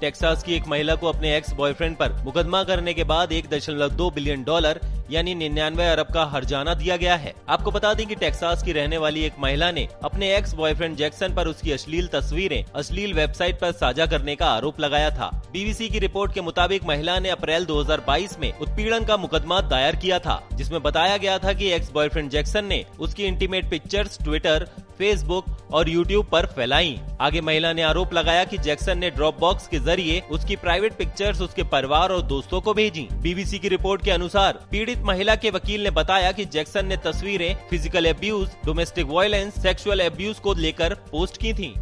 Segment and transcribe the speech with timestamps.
[0.00, 3.90] Texas की एक महिला को अपने एक्स बॉयफ्रेंड पर मुकदमा करने के बाद एक दशमलव
[3.90, 4.80] दो बिलियन डॉलर,
[5.10, 8.98] यानी निन्यानवे अरब का हरजाना दिया गया है। आपको बता दें कि टेक्सास की रहने
[8.98, 13.72] वाली एक महिला ने अपने एक्स बॉयफ्रेंड जैक्सन पर उसकी अश्लील तस्वीरें, अश्लील वेबसाइट पर
[13.72, 18.38] साझा करने का आरोप लगाया था। बीबीसी की रिपोर्ट के मुताबिक महिला ने अप्रैल 2022
[18.40, 22.64] में उत्पीड़न का मुकदमा दायर किया था, जिसमें बताया गया था कि एक्स बॉयफ्रेंड जैक्सन
[22.64, 24.66] ने उसकी इंटीमेट पिक्चर्स ट्विटर
[24.98, 29.68] फेसबुक और यूट्यूब पर फैलाई। आगे महिला ने आरोप लगाया कि जैक्सन ने ड्रॉप बॉक्स
[29.68, 34.10] के ज़रिए उसकी प्राइवेट पिक्चर्स उसके परिवार और दोस्तों को भेजी। बीबीसी की रिपोर्ट के
[34.10, 39.62] अनुसार, पीड़ित महिला के वकील ने बताया कि जैक्सन ने तस्वीरें physical abuse domestic violence
[39.62, 41.74] sexual abuse को लेकर पोस्ट की थी।